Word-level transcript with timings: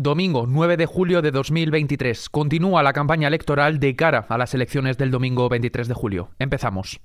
Domingo 0.00 0.46
9 0.46 0.76
de 0.76 0.86
julio 0.86 1.22
de 1.22 1.32
2023. 1.32 2.28
Continúa 2.28 2.84
la 2.84 2.92
campaña 2.92 3.26
electoral 3.26 3.80
de 3.80 3.96
cara 3.96 4.26
a 4.28 4.38
las 4.38 4.54
elecciones 4.54 4.96
del 4.96 5.10
domingo 5.10 5.48
23 5.48 5.88
de 5.88 5.94
julio. 5.94 6.30
Empezamos. 6.38 7.00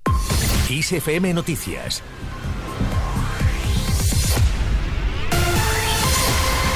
ISFM 0.69 1.33
Noticias 1.33 2.03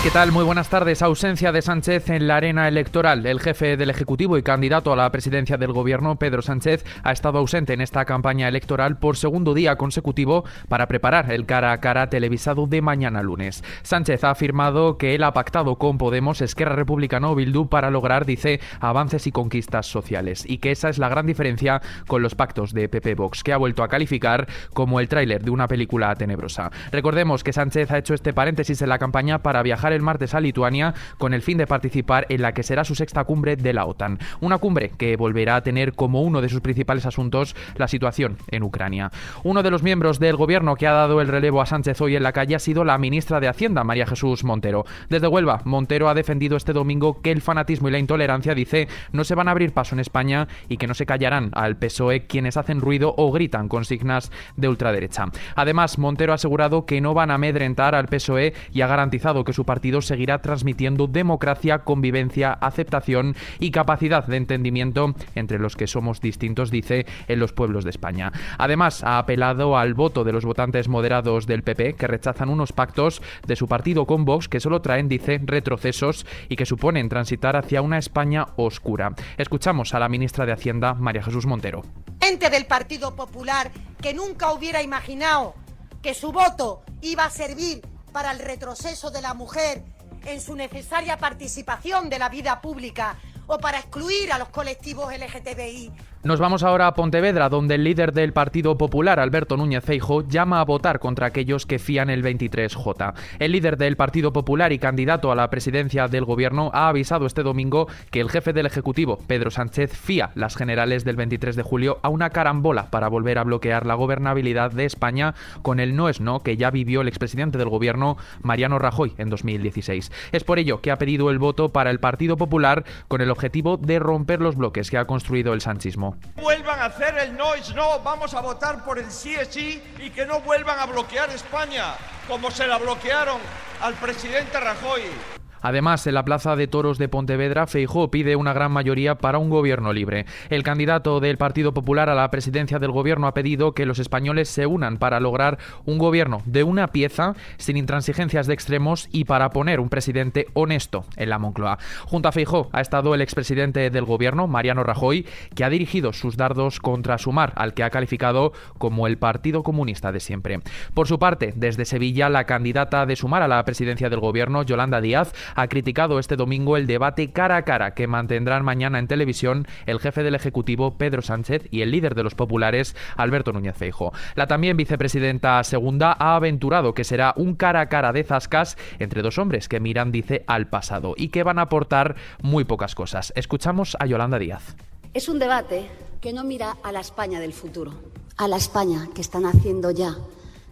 ¿Qué 0.07 0.13
tal? 0.13 0.31
Muy 0.31 0.46
buenas 0.46 0.70
tardes. 0.70 1.01
Ausencia 1.01 1.51
de 1.51 1.62
Sánchez 1.62 2.09
en 2.11 2.27
la 2.27 2.38
arena 2.38 2.70
electoral. 2.70 3.25
El 3.25 3.41
jefe 3.41 3.75
del 3.75 3.89
Ejecutivo 3.89 4.38
y 4.38 4.41
candidato 4.41 4.93
a 4.93 4.95
la 4.95 5.11
presidencia 5.11 5.57
del 5.57 5.73
Gobierno, 5.73 6.15
Pedro 6.15 6.41
Sánchez, 6.41 6.86
ha 7.04 7.11
estado 7.11 7.39
ausente 7.39 7.73
en 7.73 7.82
esta 7.82 8.05
campaña 8.05 8.47
electoral 8.47 9.00
por 9.00 9.18
segundo 9.18 9.54
día 9.54 9.75
consecutivo 9.75 10.46
para 10.70 10.88
preparar 10.88 11.29
el 11.33 11.46
cara 11.46 11.73
a 11.73 11.82
cara 11.82 12.09
televisado 12.09 12.68
de 12.68 12.82
mañana 12.82 13.21
lunes. 13.21 13.65
Sánchez 13.83 14.23
ha 14.23 14.29
afirmado 14.29 14.97
que 14.97 15.14
él 15.14 15.23
ha 15.23 15.33
pactado 15.33 15.75
con 15.75 15.97
Podemos, 15.97 16.39
Esquerra 16.39 16.78
Republicana 16.78 17.29
o 17.29 17.36
Bildu 17.36 17.68
para 17.68 17.92
lograr, 17.92 18.25
dice, 18.25 18.61
avances 18.79 19.28
y 19.28 19.33
conquistas 19.33 19.87
sociales 19.87 20.46
y 20.47 20.60
que 20.60 20.71
esa 20.71 20.87
es 20.87 21.00
la 21.00 21.10
gran 21.10 21.25
diferencia 21.25 21.82
con 22.07 22.21
los 22.21 22.33
pactos 22.33 22.71
de 22.71 22.87
PP 22.87 23.15
Vox, 23.15 23.43
que 23.43 23.51
ha 23.51 23.57
vuelto 23.57 23.83
a 23.83 23.89
calificar 23.89 24.47
como 24.74 25.01
el 25.01 25.10
tráiler 25.10 25.43
de 25.43 25.51
una 25.51 25.68
película 25.68 26.15
tenebrosa. 26.15 26.71
Recordemos 26.93 27.43
que 27.43 27.51
Sánchez 27.51 27.92
ha 27.92 27.97
hecho 27.97 28.14
este 28.14 28.32
paréntesis 28.32 28.82
en 28.82 28.87
la 28.87 29.00
campaña 29.00 29.39
para 29.39 29.61
viajar 29.64 29.96
el 29.97 30.01
martes 30.01 30.33
a 30.33 30.39
Lituania 30.39 30.93
con 31.18 31.33
el 31.33 31.42
fin 31.42 31.57
de 31.57 31.68
participar 31.68 32.25
en 32.30 32.42
la 32.42 32.53
que 32.53 32.64
será 32.64 32.86
su 32.86 32.95
sexta 32.95 33.25
cumbre 33.25 33.58
de 33.58 33.73
la 33.73 33.86
OTAN. 33.86 34.20
Una 34.39 34.58
cumbre 34.58 34.92
que 34.97 35.17
volverá 35.17 35.58
a 35.58 35.64
tener 35.64 35.94
como 35.94 36.22
uno 36.22 36.42
de 36.42 36.50
sus 36.50 36.61
principales 36.61 37.06
asuntos 37.06 37.56
la 37.75 37.88
situación 37.88 38.38
en 38.50 38.64
Ucrania. 38.64 39.11
Uno 39.44 39.64
de 39.64 39.72
los 39.72 39.83
miembros 39.83 40.20
del 40.20 40.36
gobierno 40.36 40.75
que 40.75 40.88
ha 40.88 40.94
dado 40.94 41.22
el 41.22 41.28
relevo 41.28 41.61
a 41.61 41.66
Sánchez 41.66 42.00
hoy 42.02 42.16
en 42.16 42.23
la 42.23 42.31
calle 42.31 42.56
ha 42.56 42.59
sido 42.59 42.83
la 42.83 42.97
ministra 42.97 43.39
de 43.39 43.47
Hacienda, 43.47 43.83
María 43.83 44.06
Jesús 44.06 44.44
Montero. 44.44 44.86
Desde 45.09 45.28
Huelva, 45.28 45.61
Montero 45.66 46.09
ha 46.09 46.14
defendido 46.14 46.58
este 46.58 46.73
domingo 46.73 47.22
que 47.22 47.31
el 47.31 47.42
fanatismo 47.42 47.88
y 47.88 47.92
la 47.92 48.00
intolerancia, 48.00 48.53
dice, 48.53 48.88
no 49.11 49.23
se 49.23 49.36
van 49.36 49.48
a 49.48 49.52
abrir 49.52 49.73
paso 49.73 49.95
en 49.95 50.00
España 50.00 50.48
y 50.70 50.78
que 50.78 50.88
no 50.88 50.94
se 50.94 51.06
callarán 51.06 51.50
al 51.53 51.78
PSOE 51.78 52.28
quienes 52.28 52.58
hacen 52.58 52.81
ruido 52.81 53.14
o 53.18 53.31
gritan 53.31 53.68
consignas 53.68 54.31
de 54.56 54.70
ultraderecha. 54.70 55.25
Además, 55.56 55.98
Montero 55.98 56.31
ha 56.31 56.36
asegurado 56.36 56.86
que 56.86 57.02
no 57.02 57.14
van 57.14 57.31
a 57.31 57.36
amedrentar 57.36 57.95
al 57.95 58.08
PSOE 58.08 58.53
y 58.72 58.81
ha 58.81 58.88
garantizado 58.88 59.44
que 59.44 59.53
su 59.53 59.66
partido 59.66 59.77
seguirá 60.02 60.39
transmitiendo 60.42 61.08
democracia, 61.08 61.80
convivencia, 61.80 62.52
aceptación 62.52 63.36
y 63.59 63.72
capacidad 63.72 64.25
de 64.25 64.38
entendimiento 64.38 65.16
entre 65.36 65.59
los 65.59 65.75
que 65.75 65.88
somos 65.88 66.19
distintos, 66.19 66.72
dice, 66.72 67.06
en 67.28 67.39
los 67.39 67.53
pueblos 67.53 67.84
de 67.84 67.92
España. 67.92 68.31
Además, 68.58 69.03
ha 69.03 69.17
apelado 69.17 69.78
al 69.78 69.94
voto 69.94 70.23
de 70.23 70.34
los 70.34 70.45
votantes 70.45 70.88
moderados 70.88 71.47
del 71.47 71.64
PP 71.64 71.94
que 71.94 72.08
rechazan 72.08 72.50
unos 72.50 72.73
pactos 72.73 73.22
de 73.45 73.56
su 73.56 73.67
partido 73.67 74.06
con 74.06 74.25
Vox 74.25 74.47
que 74.47 74.59
solo 74.59 74.81
traen, 74.81 75.08
dice, 75.08 75.39
retrocesos 75.44 76.25
y 76.50 76.56
que 76.56 76.66
suponen 76.66 77.09
transitar 77.09 77.56
hacia 77.56 77.81
una 77.81 77.97
España 77.97 78.47
oscura. 78.58 79.14
Escuchamos 79.38 79.94
a 79.94 80.00
la 80.00 80.09
ministra 80.09 80.45
de 80.45 80.52
Hacienda, 80.52 80.94
María 80.94 81.23
Jesús 81.23 81.45
Montero. 81.45 81.84
Gente 82.22 82.50
del 82.50 82.66
Partido 82.66 83.16
Popular 83.16 83.72
que 84.02 84.14
nunca 84.14 84.52
hubiera 84.52 84.81
imaginado 84.81 85.56
que 86.02 86.14
su 86.14 86.31
voto 86.31 86.84
iba 87.02 87.25
a 87.25 87.30
servir 87.30 87.81
para 88.11 88.31
el 88.31 88.39
retroceso 88.39 89.11
de 89.11 89.22
la 89.22 89.33
mujer 89.33 89.83
en 90.25 90.41
su 90.41 90.55
necesaria 90.55 91.17
participación 91.17 92.09
de 92.09 92.19
la 92.19 92.30
vida 92.30 92.61
pública 92.61 93.17
o 93.47 93.58
para 93.58 93.80
excluir 93.80 94.31
a 94.31 94.38
los 94.38 94.50
colectivos 94.50 95.13
LGTBI 95.13 95.91
nos 96.23 96.40
vamos 96.40 96.64
ahora 96.64 96.88
a 96.88 96.94
Pontevedra, 96.94 97.48
donde 97.48 97.76
el 97.76 97.84
líder 97.84 98.12
del 98.12 98.34
Partido 98.34 98.78
Popular, 98.78 99.20
Alberto 99.20 99.56
Núñez 99.56 99.84
Feijo, 99.84 100.28
llama 100.28 100.59
a 100.59 100.66
votar 100.66 101.00
contra 101.00 101.28
aquellos 101.28 101.66
que 101.66 101.80
fían 101.80 102.09
el 102.09 102.24
23J. 102.24 103.14
El 103.40 103.52
líder 103.52 103.78
del 103.78 103.96
Partido 103.96 104.34
Popular 104.34 104.74
y 104.74 104.80
candidato 104.80 105.32
a 105.32 105.36
la 105.36 105.50
presidencia 105.50 106.08
del 106.08 106.26
gobierno 106.26 106.72
ha 106.74 106.88
avisado 106.90 107.26
este 107.26 107.44
domingo 107.44 107.88
que 108.09 108.20
el 108.20 108.30
jefe 108.30 108.52
del 108.52 108.66
Ejecutivo, 108.66 109.20
Pedro 109.28 109.52
Sánchez, 109.52 109.96
fía 109.96 110.32
las 110.36 110.56
generales 110.56 111.06
del 111.06 111.16
23 111.16 111.56
de 111.56 111.64
julio 111.64 112.00
a 112.02 112.09
una 112.09 112.31
carambola 112.31 112.90
para 112.90 113.09
volver 113.09 113.38
a 113.38 113.44
bloquear 113.44 113.86
la 113.86 113.94
gobernabilidad 113.94 114.72
de 114.72 114.86
España 114.86 115.36
con 115.62 115.80
el 115.80 115.96
no 115.96 116.09
es 116.09 116.20
no 116.20 116.41
que 116.41 116.58
ya 116.58 116.72
vivió 116.72 117.02
el 117.02 117.08
expresidente 117.08 117.58
del 117.58 117.70
gobierno, 117.70 118.18
Mariano 118.41 118.80
Rajoy, 118.80 119.14
en 119.18 119.30
2016. 119.30 120.12
Es 120.31 120.44
por 120.44 120.58
ello 120.58 120.81
que 120.81 120.91
ha 120.91 120.97
pedido 120.97 121.30
el 121.30 121.38
voto 121.38 121.70
para 121.70 121.91
el 121.91 122.00
Partido 122.00 122.38
Popular 122.38 122.86
con 123.08 123.22
el 123.22 123.30
objetivo 123.30 123.78
de 123.78 124.00
romper 124.00 124.41
los 124.41 124.56
bloques 124.56 124.90
que 124.90 124.97
ha 124.97 125.06
construido 125.06 125.53
el 125.53 125.62
sanchismo. 125.62 126.06
Vuelvan 126.35 126.79
a 126.79 126.85
hacer 126.85 127.18
el 127.18 127.35
no 127.35 127.53
es 127.53 127.73
no, 127.73 128.00
vamos 128.00 128.34
a 128.34 128.41
votar 128.41 128.84
por 128.84 129.00
el 129.00 129.12
sí 129.12 129.35
es 129.35 129.50
sí 129.50 129.81
y 130.00 130.09
que 130.09 130.25
no 130.25 130.41
vuelvan 130.41 130.79
a 130.79 130.85
bloquear 130.85 131.29
España 131.29 131.95
como 132.28 132.51
se 132.51 132.68
la 132.68 132.78
bloquearon 132.78 133.40
al 133.81 133.94
presidente 133.95 134.59
Rajoy. 134.59 135.37
Además, 135.62 136.06
en 136.07 136.13
la 136.13 136.25
Plaza 136.25 136.56
de 136.56 136.68
Toros 136.68 136.97
de 136.97 137.09
Pontevedra, 137.09 137.68
Feijó 137.68 138.09
pide 138.12 138.35
una 138.35 138.53
gran 138.53 138.72
mayoría 138.72 139.16
para 139.16 139.38
un 139.38 139.50
gobierno 139.50 139.94
libre. 139.94 140.25
El 140.50 140.63
candidato 140.63 141.19
del 141.19 141.38
Partido 141.38 141.73
Popular 141.73 142.09
a 142.09 142.16
la 142.16 142.29
presidencia 142.29 142.79
del 142.79 142.91
gobierno 142.91 143.28
ha 143.28 143.34
pedido 143.34 143.73
que 143.73 143.85
los 143.85 144.00
españoles 144.00 144.50
se 144.50 144.66
unan 144.66 144.97
para 144.97 145.19
lograr 145.19 145.57
un 145.85 145.97
gobierno 145.97 146.41
de 146.46 146.63
una 146.63 146.88
pieza, 146.88 147.35
sin 147.57 147.78
intransigencias 147.78 148.47
de 148.47 148.53
extremos 148.53 149.07
y 149.12 149.25
para 149.25 149.50
poner 149.50 149.79
un 149.79 149.90
presidente 149.90 150.47
honesto 150.53 151.06
en 151.16 151.29
la 151.29 151.40
Moncloa. 151.40 151.79
Junto 152.06 152.29
a 152.29 152.31
Feijó 152.31 152.69
ha 152.72 152.81
estado 152.81 153.13
el 153.16 153.22
expresidente 153.22 153.90
del 153.90 154.06
gobierno, 154.06 154.47
Mariano 154.47 154.84
Rajoy, 154.84 155.25
que 155.56 155.63
ha 155.63 155.69
dirigido 155.69 156.13
sus 156.13 156.38
dardos 156.38 156.79
contra 156.79 157.17
Sumar, 157.17 157.53
al 157.56 157.73
que 157.73 157.84
ha 157.84 157.90
calificado 157.90 158.53
como 158.78 159.07
el 159.07 159.17
Partido 159.17 159.63
Comunista 159.63 160.12
de 160.12 160.19
siempre. 160.19 160.59
Por 160.94 161.07
su 161.07 161.19
parte, 161.19 161.53
desde 161.56 161.85
Sevilla, 161.85 162.29
la 162.29 162.46
candidata 162.46 163.06
de 163.06 163.16
Sumar 163.16 163.41
a 163.41 163.47
la 163.47 163.63
presidencia 163.63 164.09
del 164.09 164.19
gobierno, 164.19 164.63
Yolanda 164.63 165.01
Díaz, 165.01 165.34
ha 165.56 165.68
criticado 165.68 166.19
este 166.19 166.35
domingo 166.35 166.78
el 166.78 166.88
debate 166.88 167.31
cara 167.31 167.58
a 167.58 167.63
cara 167.63 167.94
que 167.94 168.08
mantendrán 168.08 168.63
mañana 168.63 169.00
en 169.00 169.08
televisión 169.08 169.68
el 169.85 170.00
jefe 170.00 170.24
del 170.24 170.35
Ejecutivo, 170.35 170.97
Pedro 170.97 171.22
Sánchez, 171.22 171.68
y 171.72 171.81
el 171.81 171.91
líder 171.91 172.16
de 172.16 172.24
los 172.24 172.35
populares, 172.35 172.96
Alberto 173.16 173.53
Núñez 173.53 173.75
Feijo. 173.75 174.13
La 174.35 174.47
también 174.47 174.78
vicepresidenta 174.78 175.63
segunda 175.63 176.16
ha 176.18 176.35
aventurado 176.35 176.94
que 176.94 177.03
será 177.03 177.34
un 177.35 177.56
cara 177.56 177.81
a 177.81 177.90
cara 177.90 178.13
de 178.13 178.24
zascas 178.24 178.78
entre 179.00 179.22
dos 179.22 179.38
hombres 179.38 179.68
que 179.68 179.80
miran, 179.80 180.12
dice, 180.12 180.44
al 180.47 180.68
pasado 180.68 181.13
y 181.18 181.30
que 181.30 181.44
van 181.44 181.59
a 181.59 181.64
aportar 181.64 182.16
muy 182.41 182.64
pocas 182.64 182.96
cosas. 182.96 183.34
Escuchamos 183.35 183.97
a 184.00 184.06
Yolanda 184.06 184.40
Díaz. 184.40 184.75
Es 185.14 185.29
un 185.29 185.40
debate 185.40 185.88
que 186.22 186.34
no 186.34 186.44
mira 186.44 186.78
a 186.84 186.91
la 186.91 187.00
España 187.00 187.40
del 187.40 187.53
futuro, 187.53 187.94
a 188.38 188.47
la 188.47 188.58
España 188.58 189.08
que 189.14 189.22
están 189.22 189.46
haciendo 189.46 189.91
ya, 189.91 190.16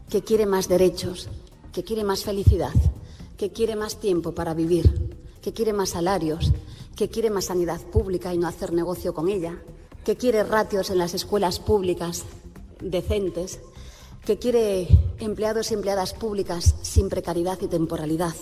que 0.09 0.23
quiere 0.23 0.45
más 0.45 0.67
derechos, 0.67 1.29
que 1.73 1.83
quiere 1.83 2.03
más 2.03 2.23
felicidad 2.23 2.73
que 3.37 3.51
quiere 3.51 3.75
más 3.75 3.99
tiempo 3.99 4.33
para 4.33 4.53
vivir, 4.53 5.17
que 5.41 5.53
quiere 5.53 5.73
más 5.73 5.89
salarios, 5.89 6.51
que 6.95 7.09
quiere 7.09 7.29
más 7.29 7.45
sanidad 7.45 7.81
pública 7.81 8.33
y 8.33 8.37
no 8.37 8.47
hacer 8.47 8.73
negocio 8.73 9.13
con 9.13 9.27
ella, 9.27 9.61
que 10.03 10.15
quiere 10.15 10.43
ratios 10.43 10.89
en 10.89 10.97
las 10.97 11.13
escuelas 11.13 11.59
públicas 11.59 12.23
decentes, 12.79 13.59
que 14.25 14.39
quiere 14.39 14.87
empleados 15.19 15.71
y 15.71 15.73
empleadas 15.73 16.13
públicas 16.13 16.75
sin 16.81 17.09
precariedad 17.09 17.59
y 17.61 17.67
temporalidad. 17.67 18.35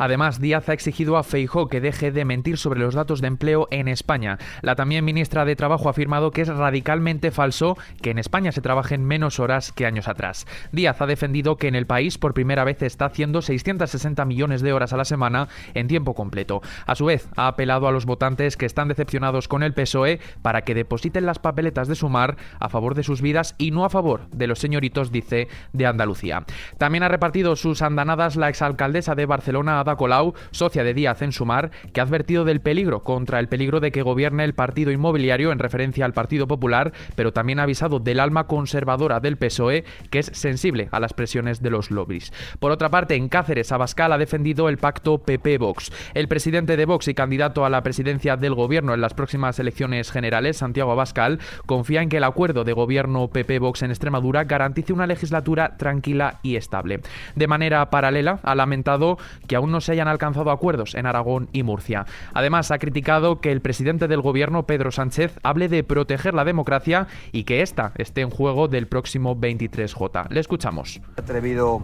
Además, 0.00 0.40
Díaz 0.40 0.66
ha 0.70 0.72
exigido 0.72 1.18
a 1.18 1.22
Feijó 1.22 1.68
que 1.68 1.82
deje 1.82 2.10
de 2.10 2.24
mentir 2.24 2.56
sobre 2.56 2.80
los 2.80 2.94
datos 2.94 3.20
de 3.20 3.26
empleo 3.26 3.68
en 3.70 3.86
España. 3.86 4.38
La 4.62 4.74
también 4.74 5.04
ministra 5.04 5.44
de 5.44 5.56
Trabajo 5.56 5.88
ha 5.88 5.90
afirmado 5.90 6.30
que 6.30 6.40
es 6.40 6.48
radicalmente 6.48 7.30
falso 7.30 7.76
que 8.00 8.10
en 8.10 8.18
España 8.18 8.50
se 8.50 8.62
trabajen 8.62 9.04
menos 9.04 9.38
horas 9.38 9.72
que 9.72 9.84
años 9.84 10.08
atrás. 10.08 10.46
Díaz 10.72 11.02
ha 11.02 11.06
defendido 11.06 11.56
que 11.56 11.68
en 11.68 11.74
el 11.74 11.86
país 11.86 12.16
por 12.16 12.32
primera 12.32 12.64
vez 12.64 12.80
está 12.80 13.04
haciendo 13.04 13.42
660 13.42 14.24
millones 14.24 14.62
de 14.62 14.72
horas 14.72 14.94
a 14.94 14.96
la 14.96 15.04
semana 15.04 15.48
en 15.74 15.86
tiempo 15.86 16.14
completo. 16.14 16.62
A 16.86 16.94
su 16.94 17.04
vez, 17.04 17.28
ha 17.36 17.46
apelado 17.46 17.86
a 17.86 17.92
los 17.92 18.06
votantes 18.06 18.56
que 18.56 18.64
están 18.64 18.88
decepcionados 18.88 19.48
con 19.48 19.62
el 19.62 19.74
PSOE 19.74 20.18
para 20.40 20.62
que 20.62 20.74
depositen 20.74 21.26
las 21.26 21.38
papeletas 21.38 21.88
de 21.88 21.94
sumar 21.94 22.38
a 22.58 22.70
favor 22.70 22.94
de 22.94 23.02
sus 23.02 23.20
vidas 23.20 23.54
y 23.58 23.70
no 23.70 23.84
a 23.84 23.90
favor 23.90 24.30
de 24.30 24.46
los 24.46 24.60
señoritos, 24.60 25.12
dice, 25.12 25.48
de 25.74 25.86
Andalucía. 25.86 26.44
También 26.78 27.02
ha 27.02 27.08
repartido 27.08 27.54
sus 27.54 27.82
andanadas 27.82 28.36
la 28.36 28.48
exalcaldesa 28.48 29.14
de 29.14 29.26
Barcelona, 29.26 29.78
Colau, 29.96 30.34
socia 30.50 30.84
de 30.84 30.94
Díaz 30.94 31.22
en 31.22 31.32
Sumar, 31.32 31.70
que 31.92 32.00
ha 32.00 32.04
advertido 32.04 32.44
del 32.44 32.60
peligro 32.60 33.02
contra 33.02 33.38
el 33.38 33.48
peligro 33.48 33.80
de 33.80 33.92
que 33.92 34.02
gobierne 34.02 34.44
el 34.44 34.54
partido 34.54 34.90
inmobiliario 34.90 35.52
en 35.52 35.58
referencia 35.58 36.04
al 36.04 36.12
Partido 36.12 36.46
Popular, 36.46 36.92
pero 37.14 37.32
también 37.32 37.60
ha 37.60 37.64
avisado 37.64 37.98
del 37.98 38.20
alma 38.20 38.46
conservadora 38.46 39.20
del 39.20 39.36
PSOE, 39.36 39.84
que 40.10 40.20
es 40.20 40.26
sensible 40.26 40.88
a 40.92 41.00
las 41.00 41.12
presiones 41.12 41.62
de 41.62 41.70
los 41.70 41.90
lobbies. 41.90 42.32
Por 42.58 42.70
otra 42.72 42.88
parte, 42.88 43.14
en 43.14 43.28
Cáceres, 43.28 43.72
Abascal 43.72 44.12
ha 44.12 44.18
defendido 44.18 44.68
el 44.68 44.78
pacto 44.78 45.18
PP-Vox. 45.18 45.92
El 46.14 46.28
presidente 46.28 46.76
de 46.76 46.84
Vox 46.84 47.08
y 47.08 47.14
candidato 47.14 47.64
a 47.64 47.70
la 47.70 47.82
presidencia 47.82 48.36
del 48.36 48.54
gobierno 48.54 48.94
en 48.94 49.00
las 49.00 49.14
próximas 49.14 49.58
elecciones 49.58 50.10
generales, 50.10 50.58
Santiago 50.58 50.92
Abascal, 50.92 51.38
confía 51.66 52.02
en 52.02 52.08
que 52.08 52.18
el 52.18 52.24
acuerdo 52.24 52.64
de 52.64 52.72
gobierno 52.72 53.28
PP-Vox 53.28 53.82
en 53.82 53.90
Extremadura 53.90 54.44
garantice 54.44 54.92
una 54.92 55.06
legislatura 55.06 55.76
tranquila 55.76 56.40
y 56.42 56.56
estable. 56.56 57.00
De 57.34 57.46
manera 57.46 57.90
paralela, 57.90 58.40
ha 58.42 58.54
lamentado 58.54 59.18
que 59.46 59.56
aún 59.56 59.69
no 59.70 59.80
se 59.80 59.92
hayan 59.92 60.08
alcanzado 60.08 60.50
acuerdos 60.50 60.94
en 60.94 61.06
Aragón 61.06 61.48
y 61.52 61.62
Murcia. 61.62 62.06
Además, 62.34 62.70
ha 62.70 62.78
criticado 62.78 63.40
que 63.40 63.52
el 63.52 63.60
presidente 63.60 64.08
del 64.08 64.20
gobierno, 64.20 64.64
Pedro 64.64 64.90
Sánchez, 64.90 65.38
hable 65.42 65.68
de 65.68 65.84
proteger 65.84 66.34
la 66.34 66.44
democracia 66.44 67.06
y 67.32 67.44
que 67.44 67.62
ésta 67.62 67.92
esté 67.96 68.20
en 68.20 68.30
juego 68.30 68.68
del 68.68 68.86
próximo 68.86 69.36
23J. 69.36 70.28
Le 70.30 70.40
escuchamos. 70.40 71.00
Ha 71.16 71.20
atrevido 71.20 71.82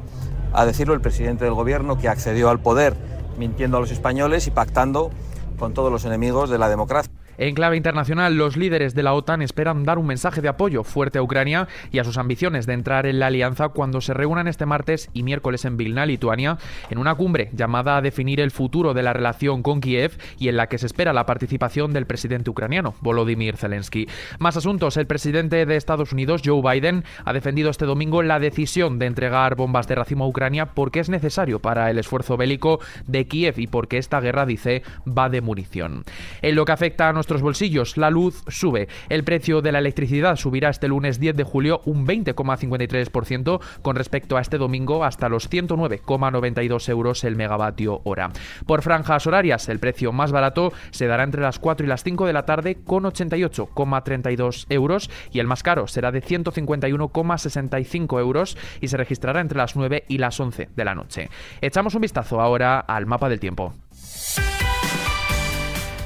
a 0.52 0.64
decirlo 0.64 0.94
el 0.94 1.00
presidente 1.00 1.44
del 1.44 1.54
gobierno 1.54 1.98
que 1.98 2.08
accedió 2.08 2.50
al 2.50 2.60
poder 2.60 2.94
mintiendo 3.38 3.76
a 3.76 3.80
los 3.80 3.90
españoles 3.90 4.46
y 4.46 4.50
pactando 4.50 5.10
con 5.58 5.74
todos 5.74 5.92
los 5.92 6.04
enemigos 6.04 6.50
de 6.50 6.58
la 6.58 6.68
democracia. 6.68 7.12
En 7.38 7.54
clave 7.54 7.76
internacional, 7.76 8.36
los 8.36 8.56
líderes 8.56 8.94
de 8.94 9.02
la 9.02 9.12
OTAN 9.12 9.42
esperan 9.42 9.84
dar 9.84 9.98
un 9.98 10.06
mensaje 10.06 10.40
de 10.40 10.48
apoyo 10.48 10.84
fuerte 10.84 11.18
a 11.18 11.22
Ucrania 11.22 11.68
y 11.92 11.98
a 11.98 12.04
sus 12.04 12.16
ambiciones 12.16 12.66
de 12.66 12.72
entrar 12.72 13.06
en 13.06 13.18
la 13.18 13.26
alianza 13.26 13.68
cuando 13.68 14.00
se 14.00 14.14
reúnan 14.14 14.48
este 14.48 14.64
martes 14.64 15.10
y 15.12 15.22
miércoles 15.22 15.64
en 15.64 15.76
Vilna, 15.76 16.06
Lituania, 16.06 16.58
en 16.88 16.98
una 16.98 17.14
cumbre 17.14 17.50
llamada 17.52 17.96
a 17.96 18.00
definir 18.00 18.40
el 18.40 18.50
futuro 18.50 18.94
de 18.94 19.02
la 19.02 19.12
relación 19.12 19.62
con 19.62 19.80
Kiev 19.80 20.18
y 20.38 20.48
en 20.48 20.56
la 20.56 20.68
que 20.68 20.78
se 20.78 20.86
espera 20.86 21.12
la 21.12 21.26
participación 21.26 21.92
del 21.92 22.06
presidente 22.06 22.50
ucraniano, 22.50 22.94
Volodymyr 23.00 23.56
Zelensky. 23.56 24.08
Más 24.38 24.56
asuntos, 24.56 24.96
el 24.96 25.06
presidente 25.06 25.66
de 25.66 25.76
Estados 25.76 26.12
Unidos, 26.12 26.42
Joe 26.44 26.62
Biden, 26.62 27.04
ha 27.24 27.32
defendido 27.32 27.70
este 27.70 27.84
domingo 27.84 28.22
la 28.22 28.38
decisión 28.38 28.98
de 28.98 29.06
entregar 29.06 29.56
bombas 29.56 29.88
de 29.88 29.94
racimo 29.94 30.24
a 30.24 30.28
Ucrania 30.28 30.66
porque 30.66 31.00
es 31.00 31.08
necesario 31.08 31.60
para 31.60 31.90
el 31.90 31.98
esfuerzo 31.98 32.36
bélico 32.36 32.80
de 33.06 33.26
Kiev 33.26 33.58
y 33.58 33.66
porque 33.66 33.98
esta 33.98 34.20
guerra, 34.20 34.46
dice, 34.46 34.82
va 35.06 35.28
de 35.28 35.40
munición. 35.40 36.04
En 36.42 36.54
lo 36.54 36.64
que 36.64 36.72
afecta 36.72 37.08
a 37.08 37.12
nuestros 37.26 37.42
bolsillos. 37.42 37.96
La 37.96 38.08
luz 38.08 38.44
sube. 38.46 38.86
El 39.08 39.24
precio 39.24 39.60
de 39.60 39.72
la 39.72 39.80
electricidad 39.80 40.36
subirá 40.36 40.70
este 40.70 40.86
lunes 40.86 41.18
10 41.18 41.34
de 41.34 41.42
julio 41.42 41.82
un 41.84 42.06
20,53% 42.06 43.60
con 43.82 43.96
respecto 43.96 44.36
a 44.36 44.40
este 44.40 44.58
domingo 44.58 45.02
hasta 45.04 45.28
los 45.28 45.50
109,92 45.50 46.88
euros 46.88 47.24
el 47.24 47.34
megavatio 47.34 48.00
hora. 48.04 48.30
Por 48.64 48.82
franjas 48.82 49.26
horarias, 49.26 49.68
el 49.68 49.80
precio 49.80 50.12
más 50.12 50.30
barato 50.30 50.72
se 50.90 51.08
dará 51.08 51.24
entre 51.24 51.42
las 51.42 51.58
4 51.58 51.84
y 51.84 51.88
las 51.88 52.04
5 52.04 52.26
de 52.26 52.32
la 52.32 52.46
tarde 52.46 52.76
con 52.84 53.02
88,32 53.02 54.66
euros 54.68 55.10
y 55.32 55.40
el 55.40 55.48
más 55.48 55.64
caro 55.64 55.88
será 55.88 56.12
de 56.12 56.22
151,65 56.22 58.20
euros 58.20 58.56
y 58.80 58.86
se 58.86 58.96
registrará 58.96 59.40
entre 59.40 59.58
las 59.58 59.74
9 59.74 60.04
y 60.06 60.18
las 60.18 60.38
11 60.38 60.68
de 60.76 60.84
la 60.84 60.94
noche. 60.94 61.28
Echamos 61.60 61.96
un 61.96 62.02
vistazo 62.02 62.40
ahora 62.40 62.78
al 62.78 63.06
mapa 63.06 63.28
del 63.28 63.40
tiempo. 63.40 63.74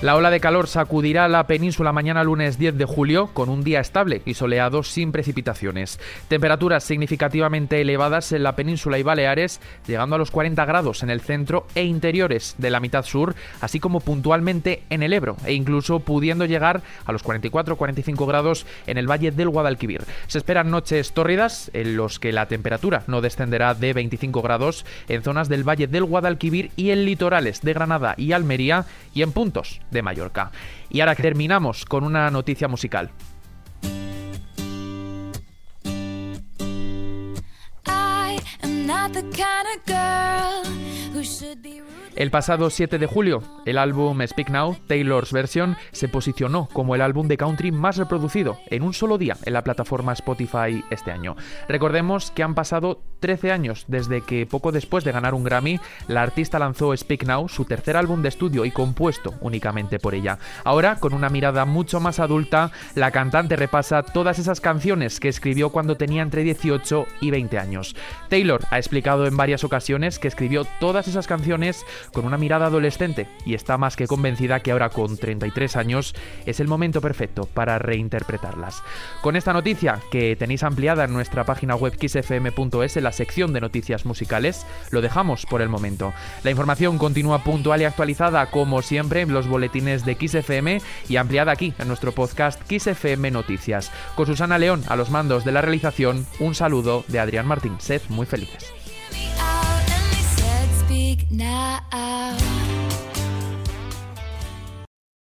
La 0.02 0.16
ola 0.16 0.30
de 0.30 0.40
calor 0.40 0.66
sacudirá 0.66 1.28
la 1.28 1.46
península 1.46 1.92
mañana 1.92 2.24
lunes 2.24 2.58
10 2.58 2.78
de 2.78 2.86
julio 2.86 3.26
con 3.34 3.50
un 3.50 3.62
día 3.62 3.80
estable 3.80 4.22
y 4.24 4.32
soleado 4.32 4.82
sin 4.82 5.12
precipitaciones. 5.12 6.00
Temperaturas 6.26 6.84
significativamente 6.84 7.82
elevadas 7.82 8.32
en 8.32 8.42
la 8.42 8.56
península 8.56 8.98
y 8.98 9.02
Baleares, 9.02 9.60
llegando 9.86 10.16
a 10.16 10.18
los 10.18 10.30
40 10.30 10.64
grados 10.64 11.02
en 11.02 11.10
el 11.10 11.20
centro 11.20 11.66
e 11.74 11.84
interiores 11.84 12.54
de 12.56 12.70
la 12.70 12.80
mitad 12.80 13.04
sur, 13.04 13.34
así 13.60 13.78
como 13.78 14.00
puntualmente 14.00 14.84
en 14.88 15.02
el 15.02 15.12
Ebro 15.12 15.36
e 15.44 15.52
incluso 15.52 16.00
pudiendo 16.00 16.46
llegar 16.46 16.80
a 17.04 17.12
los 17.12 17.22
44-45 17.22 18.26
grados 18.26 18.64
en 18.86 18.96
el 18.96 19.06
valle 19.06 19.32
del 19.32 19.50
Guadalquivir. 19.50 20.04
Se 20.28 20.38
esperan 20.38 20.70
noches 20.70 21.12
tórridas 21.12 21.70
en 21.74 21.98
los 21.98 22.18
que 22.18 22.32
la 22.32 22.48
temperatura 22.48 23.02
no 23.06 23.20
descenderá 23.20 23.74
de 23.74 23.92
25 23.92 24.40
grados 24.40 24.86
en 25.10 25.22
zonas 25.22 25.50
del 25.50 25.68
valle 25.68 25.88
del 25.88 26.04
Guadalquivir 26.04 26.70
y 26.76 26.88
en 26.88 27.04
litorales 27.04 27.60
de 27.60 27.74
Granada 27.74 28.14
y 28.16 28.32
Almería 28.32 28.86
y 29.12 29.20
en 29.20 29.32
puntos 29.32 29.82
de 29.90 30.02
Mallorca. 30.02 30.50
Y 30.88 31.00
ahora 31.00 31.14
terminamos 31.14 31.84
con 31.84 32.04
una 32.04 32.30
noticia 32.30 32.68
musical. 32.68 33.10
El 42.20 42.30
pasado 42.30 42.68
7 42.68 42.98
de 42.98 43.06
julio, 43.06 43.42
el 43.64 43.78
álbum 43.78 44.20
Speak 44.26 44.50
Now, 44.50 44.76
Taylor's 44.86 45.32
Version, 45.32 45.78
se 45.90 46.06
posicionó 46.06 46.68
como 46.70 46.94
el 46.94 47.00
álbum 47.00 47.28
de 47.28 47.38
country 47.38 47.72
más 47.72 47.96
reproducido 47.96 48.58
en 48.66 48.82
un 48.82 48.92
solo 48.92 49.16
día 49.16 49.38
en 49.46 49.54
la 49.54 49.64
plataforma 49.64 50.12
Spotify 50.12 50.84
este 50.90 51.12
año. 51.12 51.34
Recordemos 51.66 52.30
que 52.30 52.42
han 52.42 52.54
pasado 52.54 53.00
13 53.20 53.52
años 53.52 53.86
desde 53.88 54.20
que 54.20 54.44
poco 54.44 54.70
después 54.70 55.02
de 55.02 55.12
ganar 55.12 55.32
un 55.32 55.44
Grammy, 55.44 55.80
la 56.08 56.20
artista 56.20 56.58
lanzó 56.58 56.94
Speak 56.94 57.24
Now, 57.24 57.48
su 57.48 57.64
tercer 57.64 57.96
álbum 57.96 58.20
de 58.20 58.28
estudio 58.28 58.66
y 58.66 58.70
compuesto 58.70 59.32
únicamente 59.40 59.98
por 59.98 60.14
ella. 60.14 60.38
Ahora, 60.62 60.96
con 60.96 61.14
una 61.14 61.30
mirada 61.30 61.64
mucho 61.64 62.00
más 62.00 62.20
adulta, 62.20 62.70
la 62.96 63.12
cantante 63.12 63.56
repasa 63.56 64.02
todas 64.02 64.38
esas 64.38 64.60
canciones 64.60 65.20
que 65.20 65.28
escribió 65.28 65.70
cuando 65.70 65.96
tenía 65.96 66.20
entre 66.20 66.42
18 66.42 67.06
y 67.22 67.30
20 67.30 67.58
años. 67.58 67.96
Taylor 68.28 68.60
ha 68.70 68.76
explicado 68.76 69.26
en 69.26 69.38
varias 69.38 69.64
ocasiones 69.64 70.18
que 70.18 70.28
escribió 70.28 70.66
todas 70.80 71.08
esas 71.08 71.26
canciones 71.26 71.86
con 72.12 72.24
una 72.24 72.38
mirada 72.38 72.66
adolescente 72.66 73.28
y 73.44 73.54
está 73.54 73.78
más 73.78 73.96
que 73.96 74.06
convencida 74.06 74.60
que 74.60 74.72
ahora 74.72 74.90
con 74.90 75.16
33 75.16 75.76
años 75.76 76.14
es 76.46 76.60
el 76.60 76.68
momento 76.68 77.00
perfecto 77.00 77.46
para 77.46 77.78
reinterpretarlas. 77.78 78.82
Con 79.22 79.36
esta 79.36 79.52
noticia 79.52 80.00
que 80.10 80.36
tenéis 80.36 80.62
ampliada 80.62 81.04
en 81.04 81.12
nuestra 81.12 81.44
página 81.44 81.76
web 81.76 81.94
xfm.es 81.94 82.96
en 82.96 83.04
la 83.04 83.12
sección 83.12 83.52
de 83.52 83.60
noticias 83.60 84.06
musicales, 84.06 84.66
lo 84.90 85.00
dejamos 85.00 85.46
por 85.46 85.62
el 85.62 85.68
momento. 85.68 86.12
La 86.42 86.50
información 86.50 86.98
continúa 86.98 87.44
puntual 87.44 87.82
y 87.82 87.84
actualizada 87.84 88.50
como 88.50 88.82
siempre 88.82 89.22
en 89.22 89.32
los 89.32 89.48
boletines 89.48 90.04
de 90.04 90.14
XFM 90.14 90.80
y 91.08 91.16
ampliada 91.16 91.52
aquí 91.52 91.74
en 91.78 91.88
nuestro 91.88 92.12
podcast 92.12 92.60
XFM 92.70 93.30
Noticias. 93.30 93.90
Con 94.14 94.26
Susana 94.26 94.58
León 94.58 94.82
a 94.88 94.96
los 94.96 95.10
mandos 95.10 95.44
de 95.44 95.52
la 95.52 95.62
realización, 95.62 96.26
un 96.38 96.54
saludo 96.54 97.04
de 97.08 97.20
Adrián 97.20 97.46
Martín. 97.46 97.76
Sed 97.78 98.02
muy 98.08 98.26
felices. 98.26 98.79
Now. 101.30 102.79